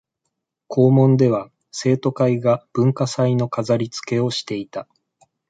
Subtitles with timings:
[0.67, 4.87] 校門では生徒会が文化祭の飾りつけをしていた